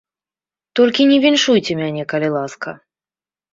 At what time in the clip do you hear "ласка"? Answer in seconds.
2.39-2.69